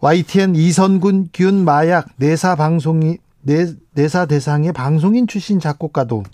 [0.00, 6.24] YTN 이선균 균 마약 내사 방송이 내, 내사 대상의 방송인 출신 작곡가도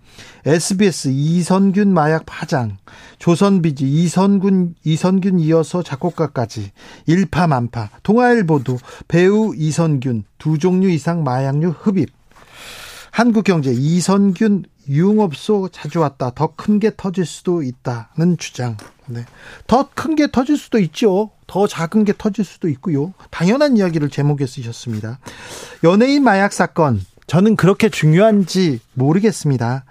[0.45, 2.77] SBS 이선균 마약 파장,
[3.19, 6.73] 조선비지 이선균 이선균 이어서 작곡가까지
[7.07, 12.11] 일파만파, 동아일보도 배우 이선균 두 종류 이상 마약류 흡입.
[13.13, 16.31] 한국경제 이선균 유흥업소 자주 왔다.
[16.31, 18.77] 더 큰 게 터질 수도 있다는 주장.
[19.07, 19.25] 네.
[19.67, 21.31] 더 큰 게 터질 수도 있죠.
[21.47, 23.13] 더 작은 게 터질 수도 있고요.
[23.31, 25.19] 당연한 이야기를 제목에 쓰셨습니다.
[25.85, 27.01] 연예인 마약 사건.
[27.27, 29.85] 저는 그렇게 중요한지 모르겠습니다.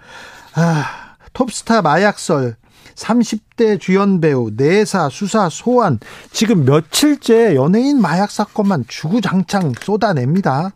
[0.54, 0.84] 아,
[1.32, 2.56] 톱스타 마약설.
[2.94, 5.98] 30대 주연 배우, 내사, 수사, 소환.
[6.32, 10.70] 지금 며칠째 연예인 마약 사건만 주구장창 쏟아냅니다.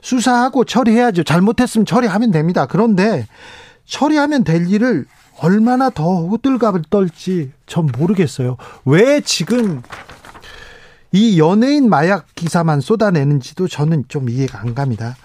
[0.00, 1.24] 수사하고 처리해야죠.
[1.24, 2.64] 잘못했으면 처리하면 됩니다.
[2.66, 3.26] 그런데
[3.84, 5.04] 처리하면 될 일을
[5.42, 8.56] 얼마나 더 호들갑을 떨지 전 모르겠어요.
[8.84, 9.82] 왜 지금
[11.12, 15.16] 이 연예인 마약 기사만 쏟아내는지도 저는 좀 이해가 안 갑니다.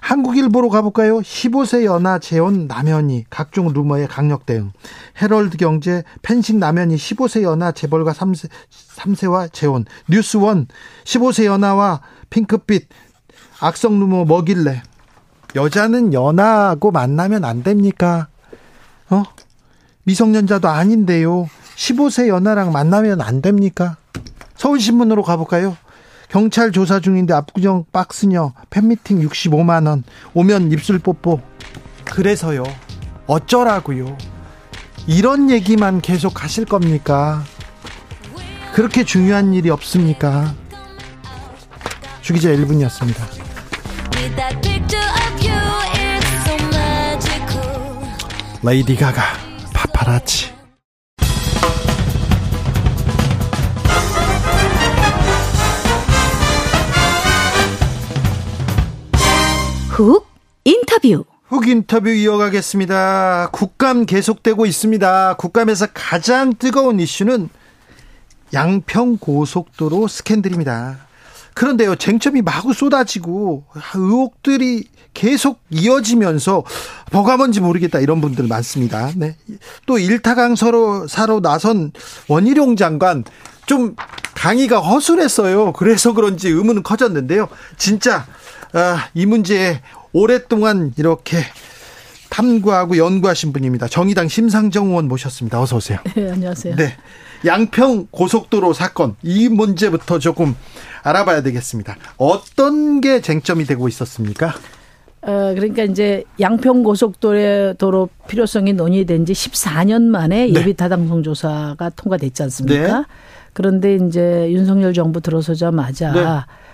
[0.00, 1.18] 한국일보로 가볼까요?
[1.18, 4.72] 15세 연하 재혼 남연이 각종 루머에 강력 대응.
[5.20, 8.48] 헤럴드 경제 펜싱 남연이 15세 연하 재벌과 3세,
[8.96, 9.84] 3세와 재혼.
[10.08, 10.66] 뉴스원
[11.04, 12.88] 15세 연하와 핑크빛
[13.60, 14.82] 악성 루머 먹일래.
[15.54, 18.28] 여자는 연하고 만나면 안 됩니까?
[19.10, 19.22] 어?
[20.04, 21.48] 미성년자도 아닌데요.
[21.76, 23.96] 15세 연하랑 만나면 안 됩니까?
[24.56, 25.76] 서울신문으로 가볼까요?
[26.28, 30.04] 경찰 조사 중인데 압구정 박스녀 팬미팅 65만 원.
[30.34, 31.40] 오면 입술 뽀뽀.
[32.04, 32.64] 그래서요.
[33.26, 34.16] 어쩌라고요?
[35.06, 37.42] 이런 얘기만 계속 하실 겁니까?
[38.72, 40.54] 그렇게 중요한 일이 없습니까?
[42.20, 43.44] 주기자 1분이었습니다.
[48.62, 49.43] 레이디 가가
[50.04, 50.52] 파파라치
[59.88, 60.26] 훅
[60.64, 61.24] 인터뷰.
[61.46, 63.50] 훅 인터뷰 이어가겠습니다.
[63.52, 65.36] 국감 계속되고 있습니다.
[65.36, 67.48] 국감에서 가장 뜨거운 이슈는
[68.52, 70.98] 양평 고속도로 스캔들입니다.
[71.54, 76.64] 그런데요, 쟁점이 마구 쏟아지고 의혹들이 계속 이어지면서
[77.12, 79.10] 뭐가 뭔지 모르겠다 이런 분들 많습니다.
[79.16, 79.36] 네.
[79.86, 81.92] 또 일타강 서로 사로 나선
[82.28, 83.24] 원희룡 장관
[83.66, 83.96] 좀
[84.34, 85.72] 강의가 허술했어요.
[85.72, 87.48] 그래서 그런지 의문은 커졌는데요.
[87.78, 88.26] 진짜
[88.72, 89.80] 아, 이 문제에
[90.12, 91.38] 오랫동안 이렇게
[92.28, 93.86] 탐구하고 연구하신 분입니다.
[93.86, 95.60] 정의당 심상정 의원 모셨습니다.
[95.62, 95.98] 어서 오세요.
[96.16, 96.74] 네, 안녕하세요.
[96.74, 96.96] 네.
[97.46, 100.56] 양평 고속도로 사건 이 문제부터 조금
[101.02, 101.96] 알아봐야 되겠습니다.
[102.16, 104.54] 어떤 게 쟁점이 되고 있었습니까?
[105.26, 110.60] 어, 그러니까 이제 양평 고속도로 도로 필요성이 논의된 지 14년 만에 네.
[110.60, 112.98] 예비 타당성 조사가 통과됐지 않습니까?
[113.00, 113.04] 네.
[113.54, 116.24] 그런데 이제 윤석열 정부 들어서자마자 네.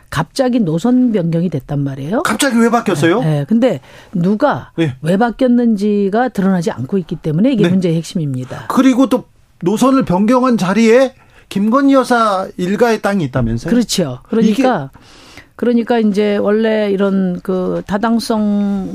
[0.08, 2.23] 갑자기 노선 변경이 됐단 말이에요.
[2.23, 3.20] 갑자기 왜 바뀌었어요?
[3.20, 3.26] 네.
[3.26, 3.44] 네.
[3.49, 3.81] 근데
[4.12, 4.97] 누가 네.
[5.02, 7.70] 왜 바뀌었는지가 드러나지 않고 있기 때문에 이게 네.
[7.70, 8.67] 문제의 핵심입니다.
[8.69, 9.25] 그리고 또
[9.62, 11.14] 노선을 변경한 자리에
[11.49, 13.70] 김건희 여사 일가의 땅이 있다면서요?
[13.70, 14.20] 그렇죠.
[14.29, 14.91] 그러니까
[15.61, 18.89] 그러니까 이제 원래 이런 그 타당성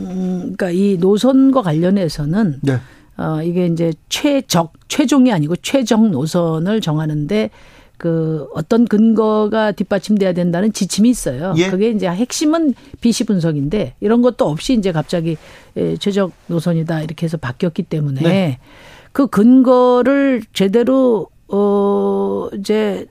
[0.57, 2.79] 그러니까 이 노선과 관련해서는 네.
[3.17, 7.51] 어 이게 이제 최적 최종이 아니고 최적 노선을 정하는데
[7.97, 11.53] 그 어떤 근거가 뒷받침돼야 된다는 지침이 있어요.
[11.57, 11.69] 예.
[11.69, 15.37] 그게 이제 핵심은 비시 분석인데 이런 것도 없이 이제 갑자기
[15.99, 18.57] 최적 노선이다 이렇게 해서 바뀌었기 때문에 네.
[19.11, 23.05] 그 근거를 제대로 어 이제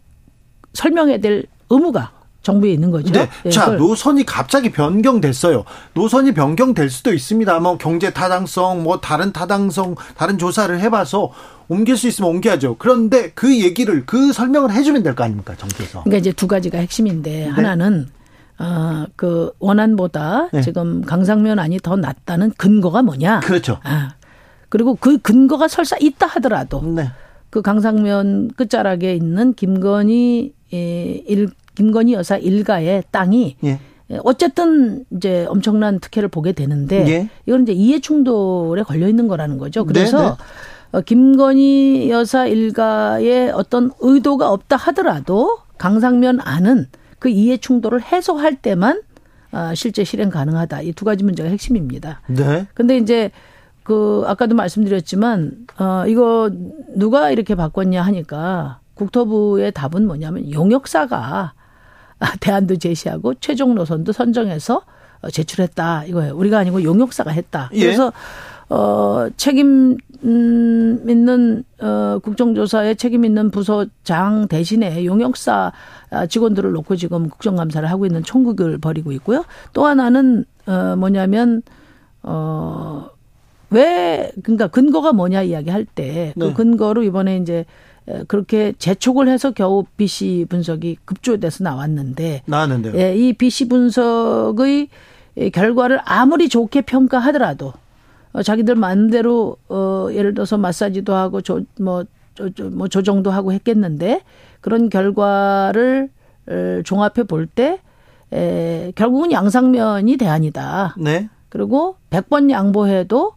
[0.73, 3.12] 설명해야 될 의무가 정부에 있는 거죠.
[3.12, 3.29] 네.
[3.46, 5.64] 예, 자, 노선이 갑자기 변경됐어요.
[5.94, 7.58] 노선이 변경될 수도 있습니다.
[7.58, 11.32] 뭐 경제 타당성, 뭐 다른 타당성, 다른 조사를 해봐서
[11.67, 12.76] 옮길 수 있으면 옮겨야죠.
[12.79, 16.02] 그런데 그 얘기를 그 설명을 해주면 될 거 아닙니까 정부에서?
[16.05, 17.49] 그러니까 이제 두 가지가 핵심인데 네.
[17.49, 18.08] 하나는
[18.58, 20.61] 어, 그 원안보다 네.
[20.61, 23.41] 지금 강상면 안이 더 낫다는 근거가 뭐냐?
[23.41, 23.79] 그렇죠.
[23.82, 24.12] 아,
[24.69, 27.11] 그리고 그 근거가 설사 있다 하더라도 네.
[27.50, 33.81] 그 강상면 끝자락에 있는 김건희 일 김건희 여사 일가의 땅이 예.
[34.23, 37.29] 어쨌든 이제 엄청난 특혜를 보게 되는데 예.
[37.47, 39.85] 이건 이제 이해 충돌에 걸려 있는 거라는 거죠.
[39.85, 40.99] 그래서 네, 네.
[40.99, 46.87] 어, 김건희 여사 일가의 어떤 의도가 없다 하더라도 강상면 안은
[47.19, 49.00] 그 이해 충돌을 해소할 때만
[49.50, 50.82] 아, 실제 실행 가능하다.
[50.82, 52.20] 이 두 가지 문제가 핵심입니다.
[52.27, 52.67] 네.
[52.75, 53.31] 근데 이제
[53.82, 56.50] 그 아까도 말씀드렸지만 어 이거
[56.94, 61.54] 누가 이렇게 바꿨냐 하니까 국토부의 답은 뭐냐면 용역사가
[62.41, 64.82] 대안도 제시하고 최종 노선도 선정해서
[65.23, 66.37] 어, 제출했다 이거예요.
[66.37, 67.71] 우리가 아니고 용역사가 했다.
[67.75, 67.81] 예.
[67.81, 68.12] 그래서
[68.69, 75.73] 어 책임 음, 있는 어 국정조사에 책임 있는 부서장 대신에 용역사
[76.11, 79.44] 아, 직원들을 놓고 지금 국정감사를 하고 있는 총국을 벌이고 있고요.
[79.73, 81.62] 또 하나는 어 뭐냐면
[82.23, 83.03] 어왜
[84.43, 86.53] 그러니까 근거가 뭐냐 이야기할 때그 네.
[86.55, 87.67] 근거로 이번에 이제
[88.29, 92.95] 그렇게 재촉을 해서 겨우 BC 분석이 급조돼서 나왔는데 나왔는데요.
[92.97, 94.89] 예, 이 BC 분석의
[95.53, 97.73] 결과를 아무리 좋게 평가하더라도
[98.33, 102.05] 어, 자기들 마음대로 어 예를 들어서 마사지도 하고 조뭐
[102.73, 104.23] 뭐 조정도 하고 했겠는데
[104.61, 106.11] 그런 결과를
[106.49, 107.81] 어, 종합해 볼때
[108.33, 110.97] 에, 결국은 양상면이 대안이다.
[110.99, 111.29] 네.
[111.49, 113.33] 그리고 100번 양보해도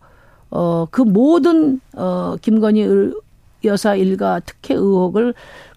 [0.50, 3.12] 어, 그 모든 어, 김건희
[3.64, 5.34] 여사 일가 특혜 의혹을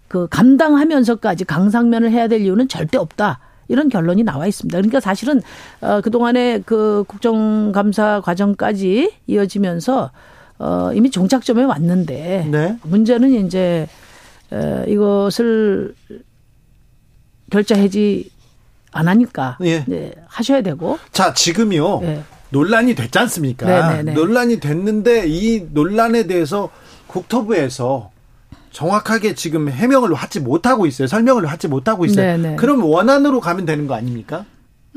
[0.08, 3.40] 그 감당하면서까지 강상면을 해야 될 이유는 절대 없다.
[3.68, 4.76] 이런 결론이 나와 있습니다.
[4.76, 5.40] 그러니까 사실은
[5.80, 10.10] 어 그동안에 그 국정감사 과정까지 이어지면서
[10.58, 12.76] 어 이미 종착점에 왔는데 네.
[12.82, 13.86] 문제는 이제
[14.50, 15.94] 어 이것을
[17.50, 18.30] 결자 해지
[18.92, 19.84] 안 하니까 예.
[19.86, 20.98] 네, 하셔야 되고.
[21.12, 22.00] 자, 지금요.
[22.00, 22.22] 네.
[22.50, 23.66] 논란이 됐지 않습니까?
[23.66, 23.96] 네네네.
[23.96, 24.12] 네, 네.
[24.14, 26.70] 논란이 됐는데 이 논란에 대해서
[27.10, 28.10] 국토부에서
[28.70, 31.08] 정확하게 지금 해명을 하지 못하고 있어요.
[31.08, 32.36] 설명을 하지 못하고 있어요.
[32.36, 32.56] 네네.
[32.56, 34.44] 그럼 원안으로 가면 되는 거 아닙니까?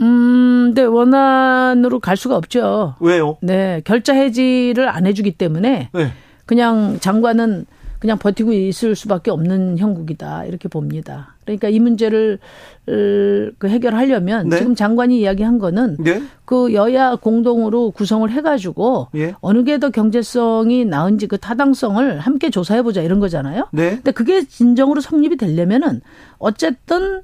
[0.02, 2.96] 음, 네, 원안으로 갈 수가 없죠.
[3.00, 3.38] 왜요?
[3.42, 6.12] 네, 결자 해지를 안 해주기 때문에 네.
[6.46, 7.66] 그냥 장관은
[8.04, 11.36] 그냥 버티고 있을 수밖에 없는 형국이다 이렇게 봅니다.
[11.46, 12.38] 그러니까 이 문제를
[12.86, 14.58] 그 해결하려면 네.
[14.58, 16.22] 지금 장관이 이야기한 거는 네.
[16.44, 19.36] 그 여야 공동으로 구성을 해가지고 예.
[19.40, 23.70] 어느 게 더 경제성이 나은지 그 타당성을 함께 조사해보자 이런 거잖아요.
[23.72, 23.92] 네.
[23.92, 26.02] 근데 그게 진정으로 성립이 되려면은
[26.40, 27.22] 어쨌든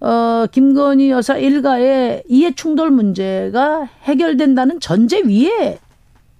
[0.00, 5.78] 어, 김건희 여사 일가의 이해 충돌 문제가 해결된다는 전제 위에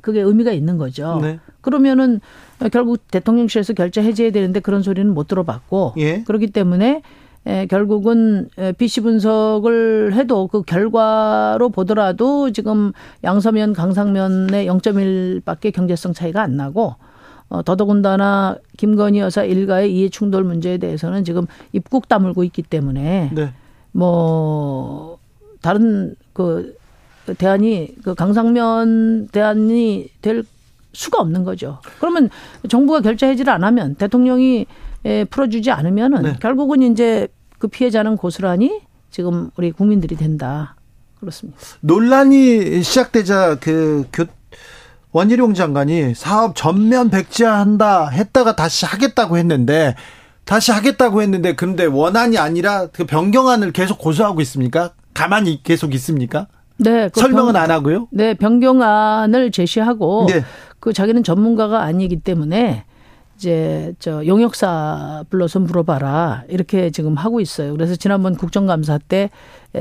[0.00, 1.18] 그게 의미가 있는 거죠.
[1.20, 1.38] 네.
[1.60, 2.20] 그러면은
[2.70, 6.22] 결국 대통령실에서 결제 해제해야 되는데 그런 소리는 못 들어봤고 예.
[6.22, 7.02] 그렇기 때문에
[7.44, 8.48] 에, 결국은
[8.78, 12.92] BC 분석을 해도 그 결과로 보더라도 지금
[13.24, 16.94] 양서면 강상면의 0.1밖에 경제성 차이가 안 나고
[17.48, 23.52] 어, 더더군다나 김건희 여사 일가의 이해 충돌 문제에 대해서는 지금 입국 다물고 있기 때문에 네.
[23.92, 25.18] 뭐
[25.60, 26.74] 다른 그
[27.36, 30.44] 대안이 그 강상면 대안이 될
[30.92, 31.80] 수가 없는 거죠.
[31.98, 32.28] 그러면
[32.68, 34.66] 정부가 결제 해지를 안 하면 대통령이
[35.30, 36.36] 풀어주지 않으면은 네.
[36.40, 38.80] 결국은 이제 그 피해자는 고스란히
[39.10, 40.74] 지금 우리 국민들이 된다.
[41.18, 41.58] 그렇습니다.
[41.80, 44.24] 논란이 시작되자 그 교,
[45.12, 49.94] 원희룡 장관이 사업 전면 백지화한다 했다가 다시 하겠다고 했는데
[50.44, 54.92] 다시 하겠다고 했는데 근데 원안이 아니라 그 변경안을 계속 고수하고 있습니까?
[55.14, 56.48] 가만히 계속 있습니까?
[56.76, 57.08] 네.
[57.08, 58.08] 그 설명은 병, 안 하고요?
[58.10, 60.44] 네, 변경안을 제시하고 네.
[60.80, 62.84] 그 자기는 전문가가 아니기 때문에
[63.36, 67.72] 이제 저 용역사 불러서 물어봐라 이렇게 지금 하고 있어요.
[67.72, 69.30] 그래서 지난번 국정감사 때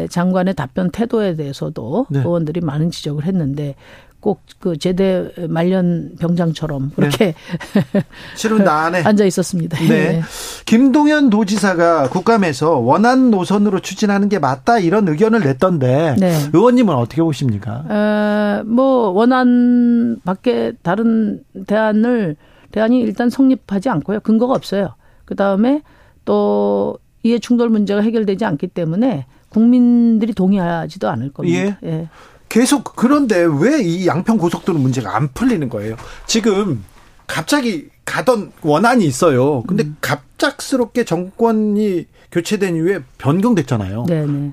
[0.10, 2.20] 장관의 답변 태도에 대해서도 네.
[2.20, 3.76] 의원들이 많은 지적을 했는데
[4.22, 8.04] 꼭 그 제대 말년 병장처럼 그렇게 네.
[8.36, 9.78] 실은 나 안에 앉아 있었습니다.
[9.80, 9.88] 네.
[9.88, 10.22] 네.
[10.66, 16.38] 김동연 도지사가 국감에서 원안 노선으로 추진하는 게 맞다 이런 의견을 냈던데 네.
[16.54, 17.84] 의원님은 어떻게 보십니까?
[17.90, 22.36] 에, 뭐 원안 밖에 다른 대안을
[22.72, 24.20] 대안이 일단 성립하지 않고요.
[24.20, 24.94] 근거가 없어요.
[25.26, 25.82] 그 다음에
[26.24, 31.78] 또 이해 충돌 문제가 해결되지 않기 때문에 국민들이 동의하지도 않을 겁니다.
[31.84, 31.90] 예.
[31.90, 32.10] 예.
[32.52, 35.96] 계속 그런데 왜 이 양평 고속도로 문제가 안 풀리는 거예요?
[36.28, 36.84] 지금
[37.26, 39.64] 갑자기 가던 원안이 있어요.
[39.64, 39.96] 근데 음.
[40.02, 44.06] 갑작스럽게 정권이 교체된 이후에 변경됐잖아요.
[44.06, 44.52] 네네.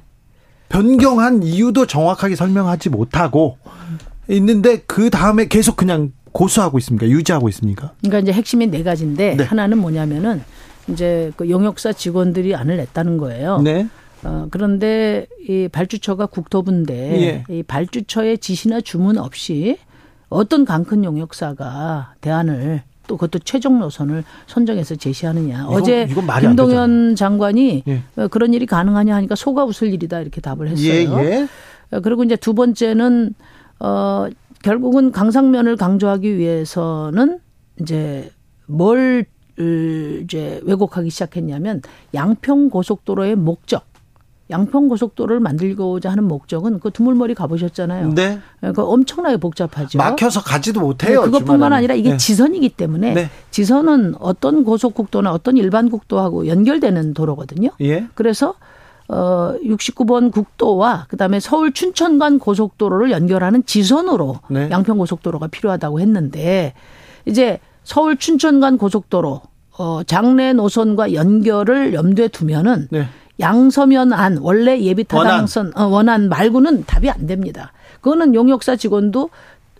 [0.68, 3.58] 변경한 이유도 정확하게 설명하지 못하고
[4.28, 7.08] 있는데 그 다음에 계속 그냥 고수하고 있습니까?
[7.08, 7.94] 유지하고 있습니까?
[8.00, 9.42] 그러니까 이제 핵심이 네 가지인데 네.
[9.44, 10.44] 하나는 뭐냐면은
[10.86, 13.60] 이제 그 용역사 직원들이 안을 냈다는 거예요.
[13.60, 13.88] 네.
[14.24, 17.54] 어, 그런데 이 발주처가 국토부인데 예.
[17.54, 19.78] 이 발주처의 지시나 주문 없이
[20.28, 25.62] 어떤 강큰 용역사가 대안을 또 그것도 최종 노선을 선정해서 제시하느냐.
[25.62, 28.02] 이건, 어제 이건 김동연 장관이 예.
[28.16, 31.18] 어, 그런 일이 가능하냐 하니까 속아 웃을 일이다 이렇게 답을 했어요.
[31.22, 31.48] 예, 예.
[31.90, 33.34] 어, 그리고 이제 두 번째는
[33.80, 34.26] 어
[34.62, 37.38] 결국은 강상면을 강조하기 위해서는
[37.80, 38.30] 이제
[38.66, 39.24] 뭘
[40.22, 41.82] 이제 왜곡하기 시작했냐면
[42.14, 43.87] 양평 고속도로의 목적
[44.50, 48.14] 양평 고속도로를 만들고자 하는 목적은 그 두물머리 가보셨잖아요.
[48.14, 48.40] 네.
[48.74, 49.98] 그 엄청나게 복잡하죠.
[49.98, 51.20] 막혀서 가지도 못해요.
[51.24, 51.72] 네, 그것뿐만.
[51.72, 52.16] 아니라 이게 네.
[52.16, 53.30] 지선이기 때문에 네.
[53.50, 57.70] 지선은 어떤 고속국도나 어떤 일반 국도하고 연결되는 도로거든요.
[57.82, 58.06] 예.
[58.14, 58.54] 그래서
[59.08, 64.68] 어 69번 국도와 그다음에 서울 춘천 간 고속도로를 연결하는 지선으로 네.
[64.70, 66.74] 양평 고속도로가 필요하다고 했는데
[67.26, 69.42] 이제 서울 춘천 간 고속도로
[69.78, 73.06] 어 장래 노선과 연결을 염두에 두면은 네.
[73.40, 75.82] 양서면 안 원래 예비 타당선 원안.
[75.82, 77.72] 어, 원안 말고는 답이 안 됩니다.
[78.00, 79.30] 그거는 용역사 직원도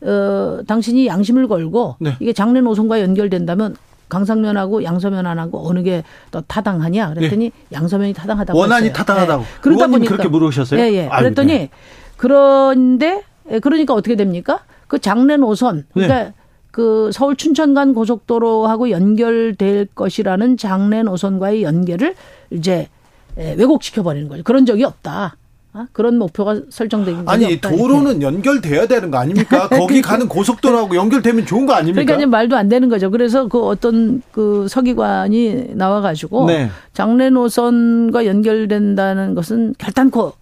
[0.00, 2.16] 어 당신이 양심을 걸고 네.
[2.20, 3.74] 이게 장래 노선과 연결된다면
[4.08, 7.50] 강상면하고 양서면안하고 어느 게 더 타당하냐 그랬더니 예.
[7.72, 8.92] 양서면이 타당하다고 원안이 했어요.
[8.92, 9.42] 타당하다고.
[9.42, 9.48] 네.
[9.60, 10.80] 그러다 보니까 그렇게 물으셨어요?
[10.80, 11.08] 예, 예.
[11.08, 11.70] 그랬더니 네.
[12.16, 14.60] 그런데 예, 그러니까 어떻게 됩니까?
[14.86, 16.32] 그 장래 노선 그러니까 네.
[16.70, 22.14] 그 서울 춘천 간 고속도로하고 연결될 것이라는 장래 노선과의 연결을
[22.50, 22.88] 이제 예,
[23.36, 24.42] 왜곡시켜 버리는 거죠.
[24.42, 25.36] 그런 적이 없다.
[25.74, 25.86] 어?
[25.92, 28.22] 그런 목표가 설정된 게 아니 도로는.
[28.22, 29.68] 연결돼야 되는 거 아닙니까?
[29.70, 32.04] 거기 가는 고속도로하고 연결되면 좋은 거 아닙니까?
[32.04, 33.10] 그러니까 말도 안 되는 거죠.
[33.10, 36.70] 그래서 그 어떤 그 서기관이 나와가지고 네.
[36.94, 40.32] 장래 노선과 연결된다는 것은 결단코 어,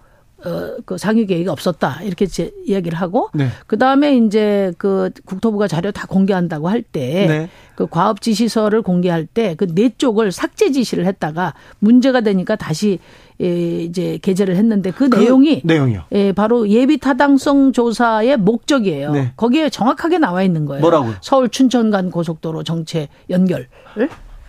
[0.84, 2.00] 그 상위 계획이 없었다.
[2.02, 3.28] 이렇게 제 이야기를 하고.
[3.34, 3.48] 네.
[3.66, 7.26] 그 다음에 이제 그 국토부가 자료 다 공개한다고 할 때.
[7.26, 7.48] 네.
[7.76, 12.98] 그 과업 지시서를 공개할 때 그 네 쪽을 삭제 지시를 했다가 문제가 되니까 다시
[13.42, 16.04] 예, 이제 게재를 했는데 그, 그 내용이 내용이요.
[16.12, 19.12] 예, 바로 예비 타당성 조사의 목적이에요.
[19.12, 19.32] 네.
[19.36, 20.80] 거기에 정확하게 나와 있는 거예요.
[20.80, 21.16] 뭐라고요?
[21.20, 23.68] 서울 춘천 간 고속도로 정체 연결을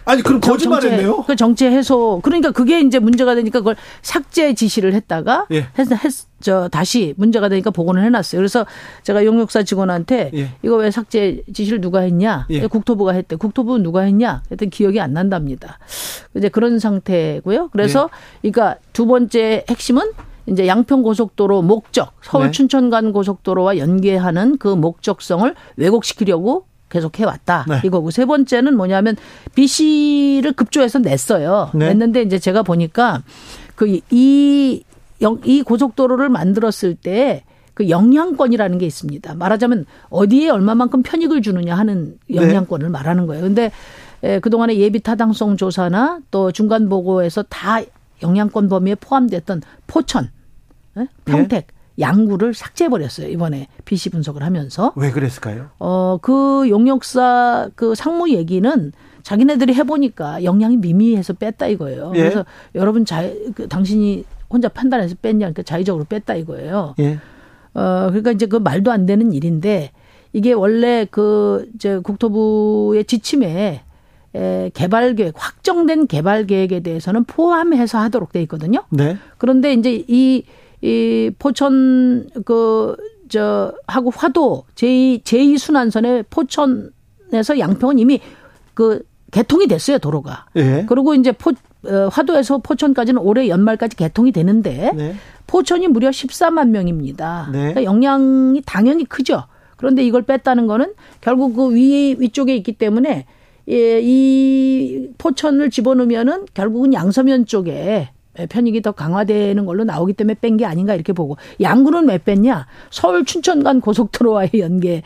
[0.08, 1.24] 아니 그럼 거짓말했네요.
[1.24, 5.68] 그 정체 해소 그러니까 그게 이제 문제가 되니까 그걸 삭제 지시를 했다가 예.
[5.78, 8.40] 했, 했, 저 다시 문제가 되니까 복원을 해놨어요.
[8.40, 8.66] 그래서
[9.04, 10.50] 제가 용역사 직원한테 예.
[10.64, 12.48] 이거 왜 삭제 지시를 누가 했냐?
[12.50, 12.68] 예.
[12.68, 13.36] 국토부가 했대.
[13.36, 14.44] 국토부 누가 했냐?
[14.50, 15.78] 했더니 기억이 안 난답니다.
[16.36, 17.70] 이제 그런 상태고요.
[17.74, 18.10] 그래서
[18.46, 18.50] 예.
[18.50, 20.12] 그러니까 두 번째 핵심은
[20.46, 22.52] 이제 양평 고속도로 목적 서울 네.
[22.52, 27.66] 춘천 간 고속도로와 연계하는 그 목적성을 왜곡시키려고 계속 해왔다.
[27.68, 27.82] 네.
[27.84, 29.16] 이거고 세 번째는 뭐냐면
[29.56, 31.72] BC를 급조해서 냈어요.
[31.74, 31.88] 네.
[31.88, 33.24] 냈는데 이제 제가 보니까
[33.76, 34.84] 그이이
[35.66, 37.44] 고속도로를 만들었을 때
[37.78, 39.36] 그 영향권이라는 게 있습니다.
[39.36, 42.38] 말하자면 어디에 얼마만큼 편익을 주느냐 하는 네.
[42.38, 42.92] 영향권을 네.
[42.92, 43.44] 말하는 거예요.
[43.44, 43.72] 근데
[44.42, 47.80] 그동안의 예비 타당성 조사나 또 중간 보고에서 다
[48.24, 50.32] 영향권 범위에 포함됐던 포천,
[51.26, 51.68] 평택,
[52.00, 53.28] 양구를 삭제해버렸어요.
[53.30, 54.94] 이번에 PC 분석을 하면서.
[54.96, 55.70] 왜 그랬을까요?
[55.80, 58.92] 어, 그 용역사 그 상무 얘기는
[59.24, 62.14] 자기네들이 해보니까 영향이 미미해서 뺐다 이거예요.
[62.16, 62.20] 예.
[62.20, 63.24] 그래서 여러분 자,
[63.56, 66.96] 그 당신이 혼자 판단해서 뺐냐, 그러니까 자의적으로 뺐다 이거예요.
[67.00, 67.20] 예.
[67.74, 69.92] 어, 그러니까 이제 그 말도 안 되는 일인데
[70.34, 73.82] 이게 원래 그, 이제 국토부의 지침에
[74.36, 78.84] 에, 개발 계획, 확정된 개발 계획에 대해서는 포함해서 하도록 돼 있거든요.
[78.90, 79.18] 네.
[79.38, 80.44] 그런데 이제 이
[80.82, 82.96] 이 포천 그
[83.30, 88.22] 저 하고 화도 제2 제2 순환선의 포천에서 양평은 이미
[88.74, 90.46] 그 개통이 됐어요 도로가.
[90.56, 90.86] 예.
[90.88, 91.52] 그리고 이제 포
[91.86, 95.16] 어, 화도에서 포천까지는 올해 연말까지 개통이 되는데 네.
[95.46, 97.50] 포천이 무려 14만 명입니다.
[97.52, 97.58] 네.
[97.60, 99.44] 그러니까 영향이 당연히 크죠.
[99.78, 103.26] 그런데 이걸 뺐다는 거는 결국 그 위 위쪽에 있기 때문에
[103.70, 108.10] 예, 이 포천을 집어넣으면은 결국은 양서면 쪽에
[108.46, 111.38] 편익이 더 강화되는 걸로 나오기 때문에 뺀 게 아닌가 이렇게 보고.
[111.62, 112.68] 양구는 왜 뺐냐?
[112.90, 115.04] 서울 춘천 간 고속도로와의 연계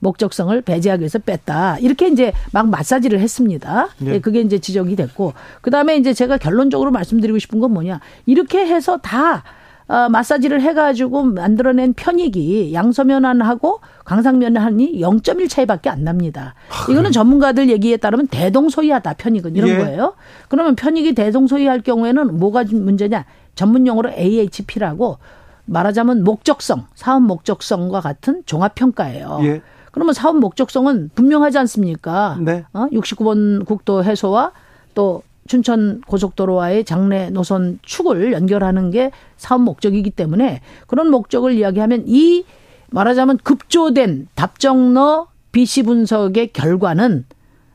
[0.00, 1.78] 목적성을 배제하기 위해서 뺐다.
[1.78, 3.88] 이렇게 이제 막 마사지를 했습니다.
[3.98, 4.20] 네.
[4.20, 5.34] 그게 이제 지적이 됐고.
[5.60, 8.00] 그 다음에 이제 제가 결론적으로 말씀드리고 싶은 건 뭐냐?
[8.26, 9.44] 이렇게 해서 다
[9.92, 16.54] 어, 마사지를 해가지고 만들어낸 편익이 양서면안하고 강상면안이 0.1 차이밖에 안 납니다.
[16.88, 19.76] 이거는 전문가들 얘기에 따르면 대동소이하다 편익은 이런 예.
[19.76, 20.14] 거예요.
[20.48, 23.26] 그러면 편익이 대동소이할 경우에는 뭐가 문제냐?
[23.54, 25.18] 전문 용어로 AHP라고
[25.66, 29.40] 말하자면 목적성, 사업 목적성과 같은 종합 평가예요.
[29.42, 29.60] 예.
[29.90, 32.38] 그러면 사업 목적성은 분명하지 않습니까?
[32.40, 32.64] 네.
[32.72, 32.86] 어?
[32.90, 34.52] 69번 국도 해소와
[34.94, 35.22] 또
[35.56, 42.46] 춘천 고속도로와의 장래 노선 축을 연결하는 게 사업 목적이기 때문에 그런 목적을 이야기하면 이
[42.88, 47.26] 말하자면 급조된 답정너 BC 분석의 결과는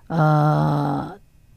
[0.10, 1.12] 어,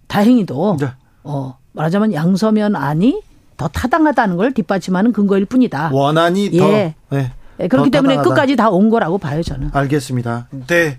[0.09, 0.89] 다행히도 네.
[1.25, 3.23] 어, 말하자면 양서면 안이
[3.57, 5.89] 더 타당하다는 걸 뒷받침하는 근거일 뿐이다.
[5.91, 6.95] 원안이 더 예.
[7.09, 7.33] 네.
[7.57, 8.35] 네, 그렇기 때문에 타당하다.
[8.35, 9.71] 끝까지 다 온 거라고 봐요 저는.
[9.73, 10.49] 알겠습니다.
[10.67, 10.99] 네.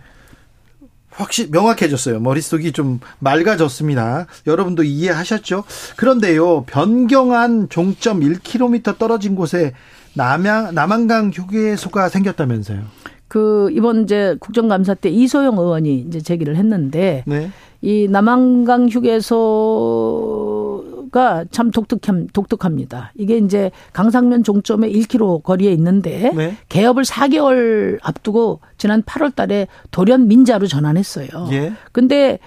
[1.12, 2.20] 확실히 명확해졌어요.
[2.20, 4.27] 머릿속이 좀 맑아졌습니다.
[4.48, 5.63] 여러분도 이해하셨죠?
[5.98, 9.74] 그런데요, 변경한 종점 1km 떨어진 곳에
[10.13, 12.80] 남양, 남한강 휴게소가 생겼다면서요?
[13.27, 17.50] 그, 이번 이제 국정감사 때 이소영 의원이 이제 제기를 했는데, 네.
[17.82, 20.71] 이 남한강 휴게소
[21.12, 23.12] 가참 독특함, 독특합니다.
[23.15, 26.58] 이게 이제 강상면 종점에 1km 거리에 있는데 네.
[26.70, 31.27] 개업을 4개월 앞두고 지난 8월 달에 돌연 민자로 전환했어요.
[31.51, 31.74] 예.
[31.91, 32.39] 근데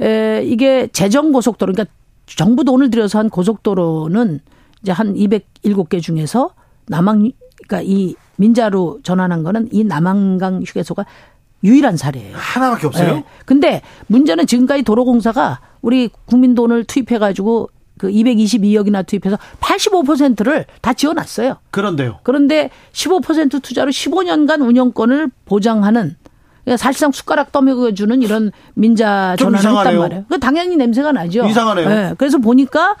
[0.00, 1.92] 에, 이게 재정 고속도로 그러니까
[2.26, 4.40] 정부 돈을 들여서 한 고속도로는
[4.82, 6.54] 이제 한 207개 중에서
[6.86, 7.32] 남항
[7.66, 11.04] 그러니까 이 민자로 전환한 거는 이 남한강 휴게소가
[11.62, 12.36] 유일한 사례예요.
[12.36, 13.14] 하나밖에 없어요?
[13.16, 13.24] 네.
[13.44, 17.68] 근데 문제는 지금까지 도로공사가 우리 국민 돈을 투입해 가지고
[18.00, 21.58] 그 222억이나 투입해서 85%를 다 지어놨어요.
[21.70, 22.20] 그런데요.
[22.22, 26.16] 그런데 15% 투자로 15년간 운영권을 보장하는
[26.64, 30.24] 그러니까 사실상 숟가락 떠먹여주는 이런 민자 전환을 했단 말이에요.
[30.30, 31.44] 그 당연히 냄새가 나죠.
[31.44, 31.88] 이상하네요.
[31.90, 32.14] 네.
[32.16, 32.96] 그래서 보니까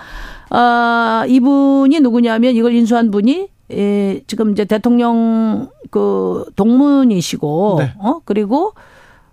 [0.50, 7.94] 아 이분이 누구냐면 이걸 인수한 분이 예, 지금 이제 대통령 그 동문이시고 네.
[7.96, 8.74] 어 그리고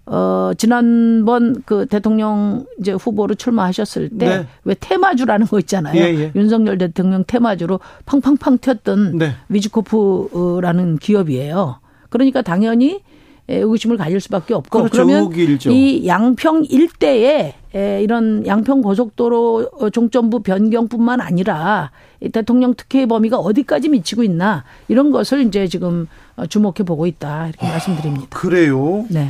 [0.10, 4.76] 어, 지난번 그 대통령 이제 후보로 출마하셨을 때왜 네.
[4.80, 6.02] 테마주라는 거 있잖아요.
[6.02, 6.32] 예, 예.
[6.34, 9.34] 윤석열 대통령 테마주로 팡팡팡 튀었던 네.
[9.50, 11.80] 위즈코프라는 기업이에요.
[12.10, 13.02] 그러니까 당연히
[13.50, 15.06] 의구심을 가질 수밖에 없고 그렇죠.
[15.06, 15.32] 그러면
[15.68, 17.56] 이 양평 일대에
[18.02, 21.92] 이런 양평 고속도로 종점부 변경뿐만 아니라
[22.32, 26.08] 대통령 특혜의 범위가 어디까지 미치고 있나 이런 것을 이제 지금
[26.50, 28.28] 주목해 보고 있다 이렇게 아, 말씀드립니다.
[28.30, 29.06] 그래요?
[29.10, 29.30] 네.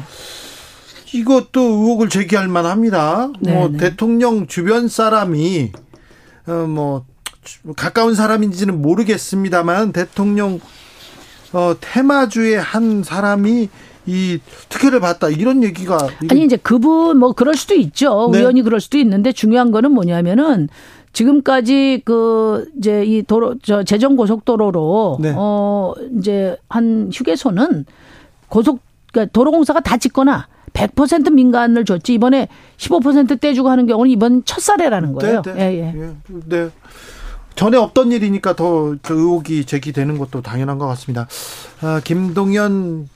[1.17, 3.27] 이것도 의혹을 제기할 만합니다.
[3.27, 3.59] 뭐 네네.
[3.59, 5.71] 뭐 대통령 주변 사람이
[6.47, 7.05] 어뭐
[7.75, 10.59] 가까운 사람인지는 모르겠습니다만 대통령
[11.53, 13.69] 어 테마주의 한 사람이
[14.05, 15.97] 이 특혜를 받다 이런 얘기가
[16.29, 18.29] 아니 이제 그분 뭐 그럴 수도 있죠.
[18.31, 18.39] 네.
[18.39, 20.69] 의원이 그럴 수도 있는데 중요한 거는 뭐냐면은
[21.13, 25.33] 지금까지 그 이제 이 도로 저 재정 고속도로로 네.
[25.35, 27.85] 어 이제 한 휴게소는
[28.49, 28.79] 고속
[29.11, 35.13] 그러니까 도로공사가 다 짓거나 100% 민간을 줬지 이번에 15% 떼주고 하는 경우는 이번 첫 사례라는
[35.13, 35.41] 거예요.
[35.41, 35.61] 네, 네.
[35.61, 36.01] 예, 예.
[36.01, 36.13] 예.
[36.45, 36.69] 네.
[37.55, 41.27] 전에 없던 일이니까 더 의혹이 제기되는 것도 당연한 것 같습니다.
[41.81, 43.09] 아, 김동연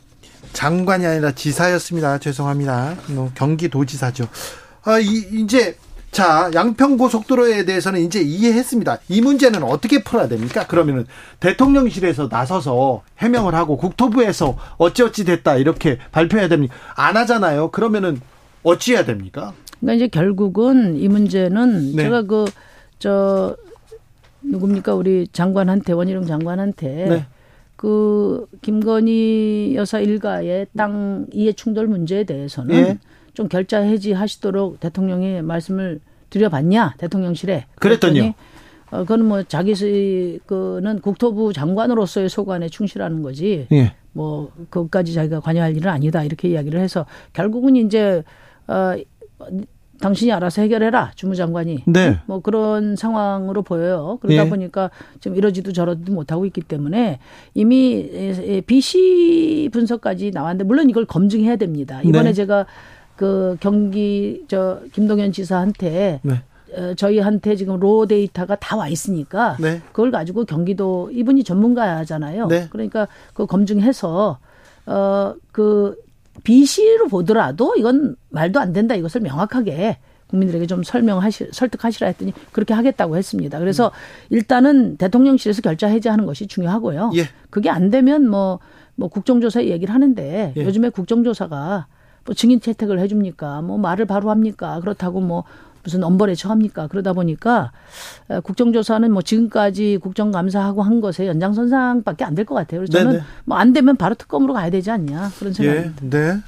[0.54, 2.18] 장관이 아니라 지사였습니다.
[2.18, 2.96] 죄송합니다.
[3.10, 4.28] 뭐 경기도지사죠.
[4.84, 5.78] 아, 이, 이제
[6.12, 9.00] 자, 양평고속도로에 대해서는 이제 이해했습니다.
[9.10, 10.67] 이 문제는 어떻게 풀어야 됩니까?
[10.67, 11.06] 그러면은
[11.39, 16.76] 대통령실에서 나서서 해명을 하고 국토부에서 어찌어찌 됐다 이렇게 발표해야 됩니까?
[16.95, 17.71] 안 하잖아요.
[17.71, 18.19] 그러면은
[18.63, 19.54] 어찌해야 됩니까?
[19.80, 22.04] 그러니까 이제 결국은 이 문제는 네.
[22.04, 22.45] 제가 그
[23.02, 23.58] 저
[24.43, 27.26] 누굽니까 우리 장관한테 원희룡 장관한테 네.
[27.76, 32.97] 그 김건희 여사 일가의 땅 이해 충돌 문제에 대해서는 예.
[33.34, 38.34] 좀 결자 해지 하시도록 대통령이 말씀을 드려봤냐 대통령실에 그랬더니
[38.91, 43.94] 어 그거는 뭐 자기 그는 국토부 장관으로서의 소관에 충실하는 거지 예.
[44.13, 48.24] 뭐 그것까지 자기가 관여할 일은 아니다 이렇게 이야기를 해서 결국은 이제
[48.67, 48.96] 어
[50.02, 52.20] 당신이 알아서 해결해라 주무장관이 네.
[52.26, 54.17] 뭐 그런 상황으로 보여요.
[54.22, 54.50] 그러다 예.
[54.50, 54.89] 보니까
[55.22, 57.20] 지금 이러지도 저러지도 못하고 있기 때문에
[57.54, 62.02] 이미 BC 분석까지 나왔는데 물론 이걸 검증해야 됩니다.
[62.04, 62.34] 이번에 네.
[62.34, 62.65] 제가
[63.22, 66.42] 그 경기 저 김동연 지사한테 네.
[66.76, 69.80] 어, 저희한테 지금 로 데이터가 다 와 있으니까 네.
[69.92, 72.48] 그걸 가지고 경기도 이분이 전문가잖아요.
[72.48, 72.68] 네.
[72.72, 74.40] 그러니까 그 검증해서
[74.88, 75.98] 어그
[76.44, 83.18] BC로 보더라도 이건 말도 안 된다 이것을 명확하게 국민들에게 좀 설명하시 설득하시라 했더니 그렇게 하겠다고
[83.18, 83.60] 했습니다.
[83.60, 83.92] 그래서 음.
[84.32, 87.12] 일단은 대통령실에서 결자 해제하는 것이 중요하고요.
[87.18, 87.26] 예.
[87.52, 88.60] 그게 안 되면 뭐뭐
[88.96, 90.66] 뭐 국정조사 얘기를 하는데 예.
[90.66, 91.86] 요즘에 국정조사가
[92.26, 93.62] 뭐 증인 채택을 해줍니까?
[93.62, 94.80] 뭐 말을 바로 합니까?
[94.80, 95.44] 그렇다고 뭐
[95.84, 96.86] 무슨 엄벌에 처합니까?
[96.88, 97.72] 그러다 보니까
[98.44, 102.82] 국정조사는 뭐 지금까지 국정감사하고 한 것에 연장선상밖에 안 될 것 같아요.
[102.82, 105.96] 그래서 저는 뭐 안 되면 바로 특검으로 가야 되지 않냐 그런 생각입니다.
[106.04, 106.40] 예, 네.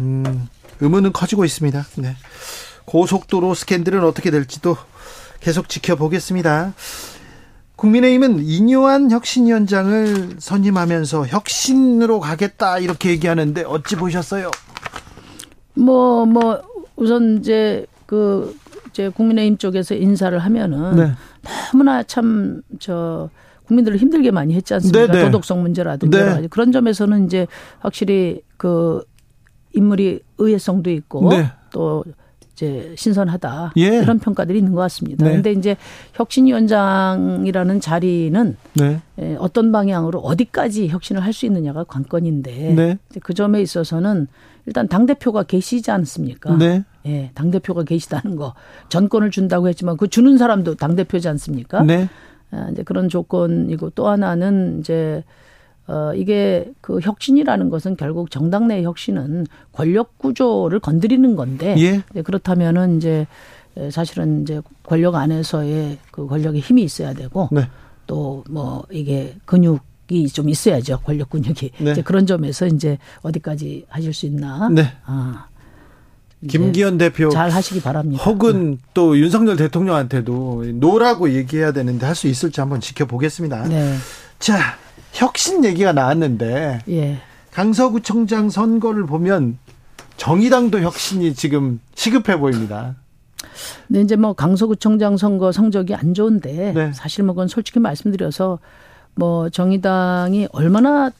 [0.00, 0.48] 음,
[0.80, 1.84] 의문은 커지고 있습니다.
[1.96, 2.16] 네.
[2.86, 4.76] 고속도로 스캔들은 어떻게 될지도
[5.40, 6.72] 계속 지켜보겠습니다.
[7.76, 14.50] 국민의힘은 이뇨한 혁신위원장을 선임하면서 혁신으로 가겠다 이렇게 얘기하는데 어찌 보셨어요?
[15.78, 16.60] 뭐, 뭐,
[16.96, 18.54] 우선 이제 그,
[18.90, 21.10] 이제 국민의힘 쪽에서 인사를 하면은 네.
[21.72, 23.28] 너무나 참, 저,
[23.66, 25.06] 국민들을 힘들게 많이 했지 않습니까?
[25.06, 25.18] 네네.
[25.18, 25.24] 네.
[25.26, 26.22] 도덕성 문제라든지 네.
[26.24, 26.48] 여러 가지.
[26.48, 27.46] 그런 점에서는 이제
[27.80, 29.04] 확실히 그
[29.74, 31.50] 인물이 의외성도 있고 네.
[31.70, 32.02] 또
[32.54, 33.98] 이제 신선하다 예.
[33.98, 35.22] 이런 평가들이 있는 것 같습니다.
[35.24, 35.58] 그런데 네.
[35.58, 35.76] 이제
[36.14, 39.00] 혁신위원장이라는 자리는 네.
[39.20, 42.98] 예, 어떤 방향으로 어디까지 혁신을 할 수 있느냐가 관건인데 네.
[43.22, 44.26] 그 점에 있어서는
[44.68, 46.54] 일단 당 대표가 계시지 않습니까?
[46.58, 46.84] 네.
[47.06, 48.52] 예, 당 대표가 계시다는 거
[48.90, 51.82] 전권을 준다고 했지만 그 주는 사람도 당 대표지 않습니까?
[51.82, 52.06] 네.
[52.50, 55.24] 아, 이제 그런 조건이고 또 하나는 이제
[55.86, 62.20] 어, 이게 그 혁신이라는 것은 결국 정당 내 혁신은 권력 구조를 건드리는 건데 예.
[62.20, 63.26] 그렇다면은 이제
[63.90, 67.62] 사실은 이제 권력 안에서의 그 권력의 힘이 있어야 되고 네.
[68.06, 71.90] 또뭐 이게 근육 이 좀 있어야죠 권력 근육이 네.
[71.92, 74.92] 이제 그런 점에서 이제 어디까지 하실 수 있나 네.
[75.04, 75.46] 아.
[76.48, 78.22] 김기현 대표 잘 하시기 바랍니다.
[78.22, 78.78] 혹은 네.
[78.94, 83.64] 또 윤석열 대통령한테도 노라고 얘기해야 되는데 할 수 있을지 한번 지켜보겠습니다.
[83.68, 83.96] 네.
[84.38, 84.76] 자,
[85.12, 87.18] 혁신 얘기가 나왔는데 예.
[87.52, 89.58] 강서구청장 선거를 보면
[90.16, 92.94] 정의당도 혁신이 지금 시급해 보입니다.
[93.88, 96.92] 네, 이제 뭐 강서구청장 선거 성적이 안 좋은데 네.
[96.92, 98.60] 사실 뭐 그건 솔직히 말씀드려서
[99.18, 101.10] 뭐 정의당이 얼마나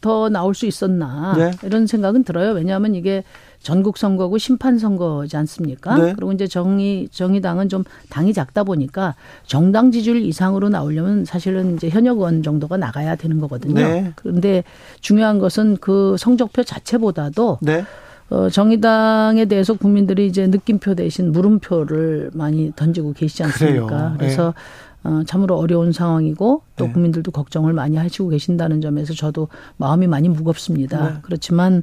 [0.00, 1.50] 더 나올 수 있었나 네.
[1.62, 2.52] 이런 생각은 들어요.
[2.52, 3.22] 왜냐하면 이게
[3.60, 5.96] 전국 선거고 심판 선거지 않습니까?
[5.96, 6.12] 네.
[6.14, 9.14] 그리고 이제 정의 정의당은 좀 당이 작다 보니까
[9.46, 13.74] 정당 지지율 이상으로 나오려면 사실은 이제 현역 의원 정도가 나가야 되는 거거든요.
[13.74, 14.12] 네.
[14.16, 14.64] 그런데
[15.00, 17.84] 중요한 것은 그 성적표 자체보다도 네.
[18.30, 23.86] 어, 정의당에 대해서 국민들이 이제 느낌표 대신 물음표를 많이 던지고 계시지 않습니까?
[23.86, 24.14] 그래요.
[24.18, 24.62] 그래서 네.
[25.08, 26.92] 어, 참으로 어려운 상황이고 또 네.
[26.92, 31.08] 국민들도 걱정을 많이 하시고 계신다는 점에서 저도 마음이 많이 무겁습니다.
[31.08, 31.14] 네.
[31.22, 31.82] 그렇지만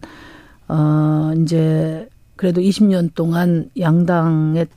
[0.67, 4.67] 어, 이제 그래도 20년 동안 양당의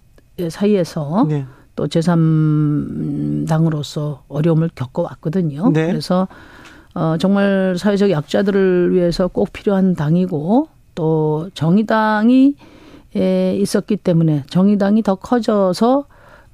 [0.49, 1.45] 사이에서 네.
[1.77, 5.71] 또 제3당으로서 어려움을 겪어왔거든요.
[5.73, 5.89] 네.
[5.89, 6.27] 그래서
[6.95, 12.55] 어, 정말 사회적 약자들을 위해서 꼭 필요한 당이고 또 정의당이
[13.15, 16.05] 에 있었기 때문에 정의당이 더 커져서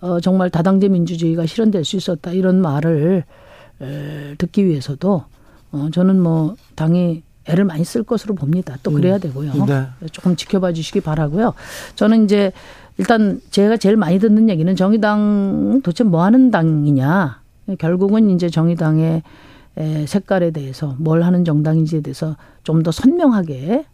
[0.04, 3.24] 어, 정말 다당제 민주주의가 실현될 수 있었다 이런 말을
[3.80, 5.24] 에, 듣기 위해서도
[5.72, 8.76] 어, 저는 뭐 당이 애를 많이 쓸 것으로 봅니다.
[8.82, 9.20] 또 그래야 음.
[9.20, 9.64] 되고요.
[9.66, 9.86] 네.
[10.12, 11.54] 조금 지켜봐 주시기 바라고요.
[11.94, 12.52] 저는 이제
[12.98, 17.40] 일단 제가 제일 많이 듣는 얘기는 정의당 도대체 뭐 하는 당이냐.
[17.78, 19.22] 결국은 이제 정의당의
[20.06, 23.84] 색깔에 대해서 뭘 하는 정당인지에 대해서 좀 더 선명하게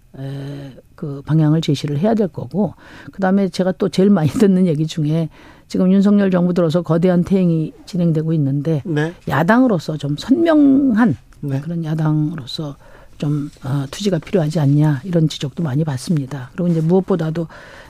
[1.01, 2.75] 그 방향을 제시를 해야 될 거고
[3.13, 5.31] 그다음에 제가 또 제일 많이 듣는 얘기 중에
[5.67, 9.15] 지금 윤석열 정부 들어서 거대한 태행이 진행되고 있는데 네.
[9.27, 11.61] 야당으로서 좀 선명한 네.
[11.63, 12.77] 그런 야당으로서
[13.17, 16.51] 좀 어, 투지가 필요하지 않냐 이런 지적도 많이 받습니다.
[16.53, 17.47] 그리고 이제 무엇보다도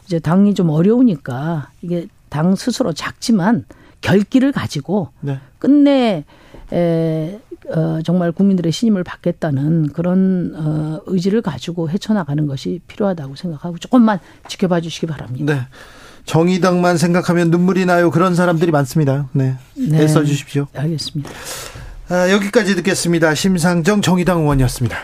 [0.07, 3.65] 이제 당이 좀 어려우니까 이게 당 스스로 작지만
[4.03, 5.41] 결기를 가지고 네.
[5.59, 6.25] 끝내 에,
[6.73, 14.81] 어, 정말 국민들의 신임을 받겠다는 그런 어, 의지를 가지고 헤쳐나가는 것이 필요하다고 생각하고 조금만 지켜봐
[14.81, 15.55] 주시기 바랍니다.
[15.55, 15.61] 네.
[16.25, 18.11] 정의당만 생각하면 눈물이 나요.
[18.11, 19.29] 그런 사람들이 많습니다.
[19.33, 19.57] 네.
[19.75, 20.03] 네.
[20.03, 20.67] 애써 주십시오.
[20.75, 21.31] 알겠습니다.
[22.09, 23.35] 아, 여기까지 듣겠습니다.
[23.35, 24.97] 심상정 정의당 의원이었습니다.